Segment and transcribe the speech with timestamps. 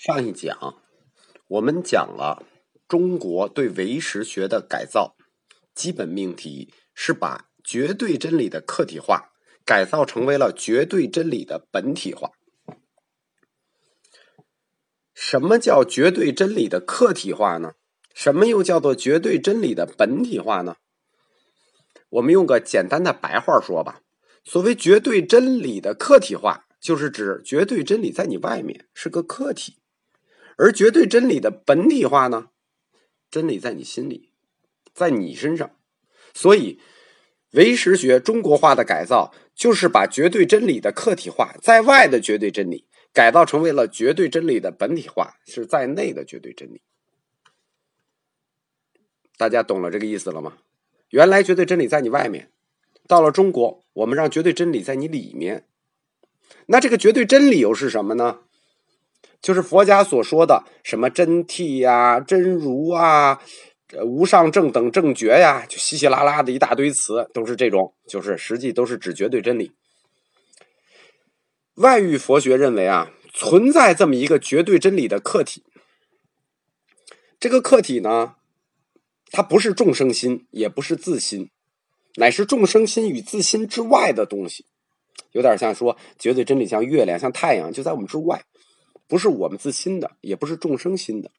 [0.00, 0.80] 上一讲
[1.48, 2.44] 我们讲了
[2.86, 5.16] 中国对唯识学的改造，
[5.74, 9.32] 基本命题是把绝对真理的客体化
[9.64, 12.30] 改造成为了绝对真理的本体化。
[15.12, 17.72] 什么叫绝对真理的客体化呢？
[18.14, 20.76] 什么又叫做绝对真理的本体化呢？
[22.10, 24.02] 我们用个简单的白话说吧，
[24.44, 29.78] 所谓绝对真理的客体化，就是指绝对真理在你外面是个客体。
[30.58, 32.50] 而绝对真理的本体化呢？
[33.30, 34.32] 真理在你心里，
[34.92, 35.70] 在你身上。
[36.34, 36.80] 所以，
[37.52, 46.82] 唯识学中国化的改造，就是把绝对真理的客体化在外的绝对真理，改造成为了绝对真理的本体化，是在内的绝对真理。
[49.36, 50.58] 大家懂了这个意思了吗？
[51.10, 52.50] 原来绝对真理在你外面，
[53.06, 55.66] 到了中国，我们让绝对真理在你里面。
[56.66, 58.40] 那这个绝对真理又是什么呢？
[59.40, 63.40] 就是佛家所说的什么真谛呀、真如啊、
[64.04, 69.72] 无上正等正觉呀，就稀稀拉拉的一大堆词，都是这种，就是实际都是指绝对真理。
[71.76, 75.62] 外域佛学认为啊，存在这么一个绝对真理的客体，
[77.38, 78.34] 这个客体呢，
[79.30, 81.50] 它不是众生心，也不是自心，
[82.16, 84.66] 乃是众生心与自心之外的东西，
[85.30, 88.42] 有点像说绝对真理像月亮、像太阳，就在我们之外。
[89.08, 91.30] 不是我们自心的，也不是众生心的，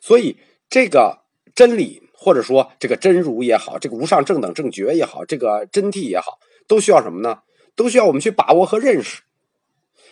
[0.00, 0.38] 所以
[0.70, 7.42] 这个真理，或者说这个真如也好，这个无上正等正觉也好，这个真谛也好，都需要什么呢？
[7.74, 9.22] 都需要我们去把握和认识。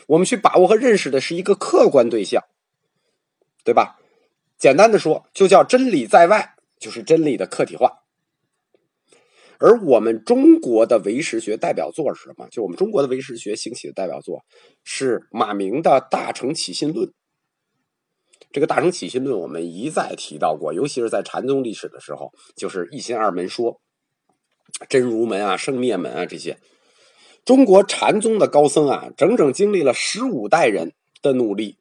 [0.08, 2.44] 我们去把握和认识的是一个客观对象，
[3.62, 4.00] 对吧？
[4.58, 8.01] 简单的说，就叫真理在外，就是真理的客体化。
[9.62, 12.48] 而我们中国的唯识学代表作是什么？
[12.50, 14.44] 就我们中国的唯识学兴起的代表作
[14.82, 17.06] 是马明的《大乘起信论》。
[18.50, 23.80] 这个《大乘起信论》我们一再提到过，尤其是在禅宗历史的时候，就是一心二门说、
[24.88, 26.58] 真如门啊、生灭门啊这些。
[27.44, 30.92] 中国禅宗的高僧啊，整整经历了十五代人
[31.22, 31.78] 的努力，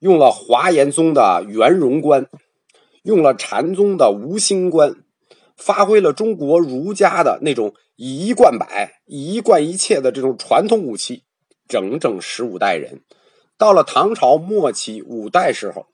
[0.00, 2.28] 用了华严宗的圆融观，
[3.04, 5.04] 用了禅宗的无心观。
[5.60, 11.24] 发挥了中国儒家的那种以一贯百、以一贯一切的这种传统武器，
[11.68, 13.04] 整整十五代人。
[13.58, 15.86] 到了唐朝末期五代时候，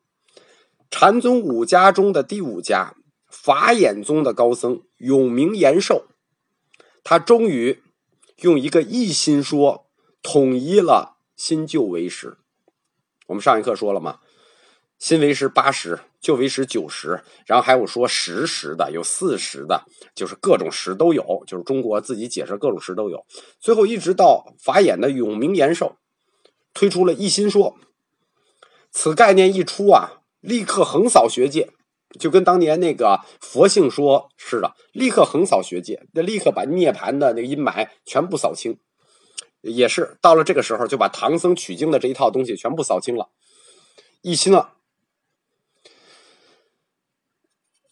[0.88, 2.94] 禅宗五家中的第五家
[3.28, 6.06] 法眼宗的高僧永明延寿，
[7.03, 7.82] 他终于
[8.43, 9.88] 用一个一心说
[10.22, 12.38] 统一了新旧为师。
[13.26, 14.21] 我们上一课说了嘛？
[15.00, 23.25] 新为师八十，就为师九十，然后还有说十十的，有四十的，就是各种十都有，就是中国自己解释各种十都有。
[23.60, 25.98] 最后一直到法眼的永明延寿
[26.75, 27.76] 推出了一心说，
[28.91, 31.70] 此概念一出啊，立刻横扫学界，
[32.19, 38.76] 就跟当年那个佛性说似的，立刻横扫学界，那立刻把涅槃的那个阴霾全部扫清。
[39.60, 43.28] 也是到了这个时候，就把唐僧取经的这一套东西全部扫清了，
[44.22, 44.72] 一心了。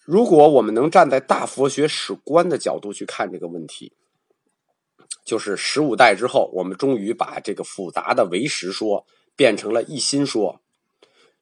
[0.04, 3.94] 如果我们能站在大佛学史观的角度去看这个问题，
[5.24, 10.60] 就是十五代之后，我们终于把这个复杂的唯识说变成了一心说。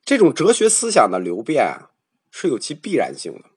[0.04, 1.90] 这种哲学思想的流变啊，
[2.30, 3.50] 是有其必然性的。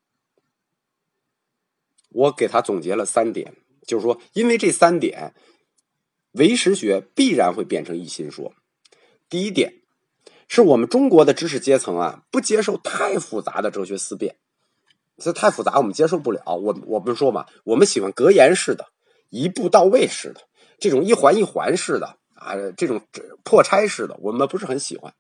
[2.10, 3.56] 我给他总结了三点，
[3.86, 5.36] 就是说，因为这三点，
[6.32, 8.54] 唯识学必然会变成一心说。
[9.30, 9.82] 第一点，
[10.48, 14.38] 是我们中国的知识阶层啊，不接受太复杂的哲学思辨。
[15.18, 16.42] 这太复杂，我们接受不了。
[16.46, 18.88] 我我不是说嘛，我们喜欢格言式的、
[19.30, 20.42] 一步到位式的、
[20.78, 23.02] 这种一环一环式的啊，这种
[23.44, 25.14] 破拆式的，我们不是很喜欢。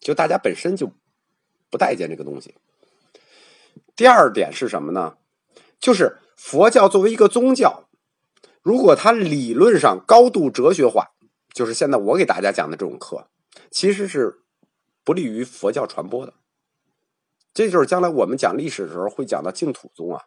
[0.00, 0.92] 就大家本身就
[1.70, 2.54] 不待见这个东西。
[3.96, 5.16] 第二点是什么呢？
[5.80, 7.88] 就是佛教作为一个宗教，
[8.62, 11.10] 如果它理论上高度哲学化，
[11.52, 13.28] 就是现在我给大家讲的这种课，
[13.70, 14.40] 其实是
[15.04, 16.34] 不利于佛教传播的。
[17.54, 20.22] 这就是将来我们讲历史的时候会讲到净土宗啊，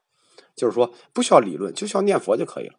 [0.55, 2.75] 就是说不需要理论，就需要念佛就可以了。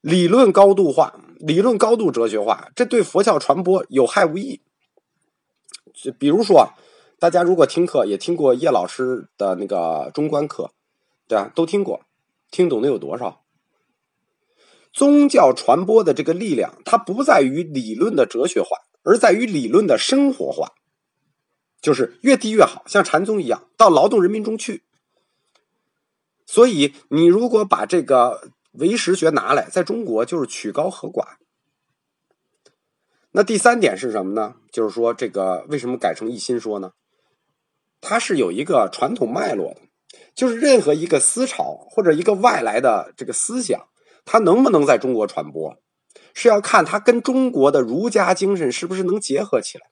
[0.00, 4.60] 理论高度化，理论高度哲学化，这对佛教传播有害无益。
[5.92, 6.70] 就比如说，
[7.18, 10.70] 大家如果听课也听过叶老师的那个中观课，
[11.28, 11.52] 对吧？
[11.54, 12.00] 都听过，
[12.50, 13.42] 听懂的有多少？
[14.92, 18.68] 宗教传播的这个力量，它不在于理论的哲学化，
[19.02, 20.72] 而在于理论的生活化。
[21.82, 24.84] 就是越低越好，像禅宗一样，到劳动人民中去。
[26.46, 31.36] 所以，你如果把这个唯识学拿来，在中国就是曲高和寡。
[33.32, 34.56] 那第三点是什么呢？
[34.70, 36.92] 就是说，这个为什么改成一心说呢？
[38.00, 39.80] 它是有一个传统脉络的，
[40.34, 43.88] 就是任何一个思潮或者一个外来的这个思想，
[44.24, 45.76] 它能不能在中国传播，
[46.34, 49.91] 是要看它跟中国的儒家精神是不是能结合起来。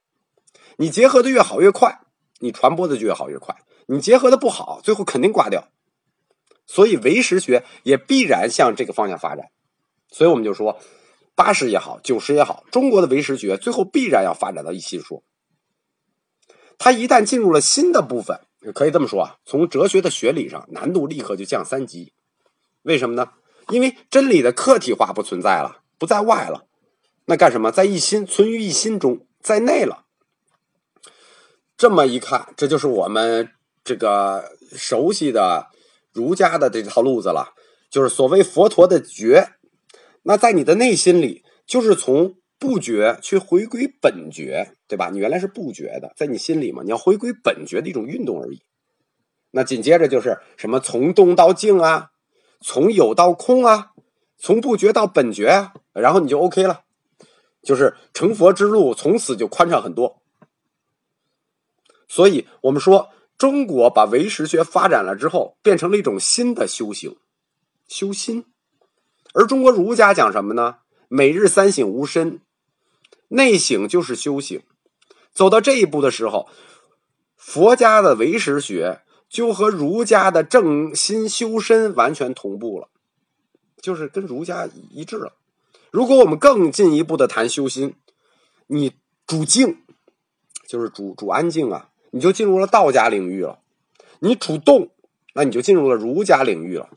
[0.77, 2.01] 你结合的越好越快，
[2.41, 3.55] 你传播的就越好越快；
[3.87, 5.69] 你结合的不好，最后肯定挂掉。
[6.67, 9.51] 所以唯识学也必然向这个方向发展。
[10.09, 10.79] 所以我们就说。
[11.37, 15.23] 八十也好，九十也好，中国的唯识学最后必然要发展到一心说。
[16.77, 18.41] 它一旦进入了新的部分，
[18.75, 22.13] 可以这么说啊，从哲学的学理上难度立刻就降三级。
[22.83, 23.31] 为什么呢？
[23.71, 26.67] 因为真理的客体化不存在了，不在外了，
[27.25, 27.73] 那干什么？
[27.73, 30.05] 在一心，存于一心中，在内了。
[31.81, 33.49] 这么一看，这就是我们
[33.82, 35.69] 这个熟悉的
[36.12, 37.55] 儒家的这套路子了，
[37.88, 39.53] 就是所谓佛陀的觉。
[40.25, 45.09] 那在你的内心里，就是从不觉去回归本觉，对吧？
[45.09, 48.61] 你原来是不觉的，在你心里嘛，你要回归本觉的一种运动而已。
[49.53, 52.11] 那紧接着就是什么从动到静啊，
[52.61, 53.93] 从有到空啊，
[54.37, 56.83] 从不觉到本觉啊，然后你就 OK 了，
[57.62, 60.19] 就是成佛之路从此就宽敞很多。
[62.11, 67.17] 所以我们说，中国把唯识学发展了之后，变成了一种新的修行，
[67.87, 68.47] 修心。
[69.33, 70.79] 而中国儒家讲什么呢？
[71.07, 72.41] 每日三省吾身，
[73.29, 74.62] 内省就是修行。
[75.33, 76.49] 走到这一步的时候，
[77.37, 82.89] 佛家的唯识学就和儒家的正心修身完全同步了，
[83.81, 85.37] 就是跟儒家一致了。
[85.93, 87.95] 如果我们更进一步的谈修心，
[88.67, 88.95] 你
[89.29, 89.85] 主静，
[90.67, 93.61] 就是主主安静啊，你就进入了道家领域了；
[94.21, 94.91] 你主动，
[95.35, 96.91] 那你就进入了儒家领域了。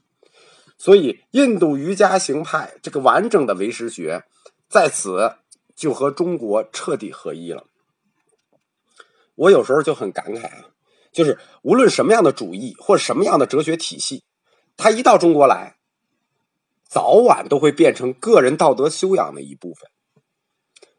[0.77, 4.23] 所以，印度瑜伽行派这个完整的唯识学，
[4.67, 5.35] 在此
[5.75, 7.67] 就和中国彻底合一了。
[9.35, 10.71] 我有时候就很感慨啊，
[11.11, 14.23] 就是无论什么样的主义或什么样的哲学体系，
[14.75, 15.77] 它一到中国来，
[16.87, 19.89] 早晚都会变成个人道德修养的一部分，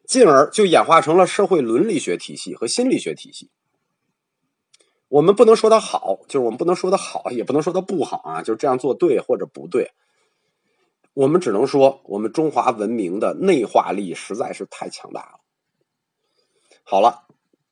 [0.06, 3.50] 进而就演化成了社会伦理学体系和心理学体系。
[5.08, 9.92] 我们不能说它好，就是我们不能说它好，也不能说它不好啊，就是这样做对或者不对。
[11.12, 15.40] 我们只能说，我们中华文明的内化力实在是太强大了。
[16.82, 17.28] 好了，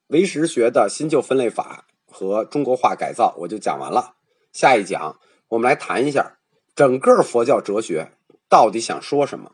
[0.06, 4.14] 唯识学的新旧分类法和中国化改造我就讲完了。
[4.52, 5.18] 下一讲
[5.48, 6.38] 我们来谈一下
[6.76, 8.12] 整个佛教哲学
[8.48, 9.52] 到底想说什么。